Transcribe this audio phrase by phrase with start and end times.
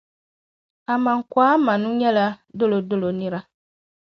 [0.93, 2.25] Amankwa-Manu nyɛla
[2.57, 3.39] Dolodolo nira.